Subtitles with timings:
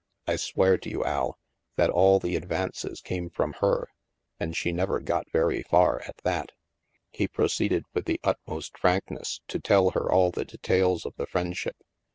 [0.25, 1.37] I swear to you, Al,
[1.75, 3.87] that all the advances came from her,
[4.39, 6.53] and she never got very far, at that."
[7.11, 11.75] He proceeded, with the utmost frankness, to tell her all the details of the friendship.
[11.79, 11.85] Mrs.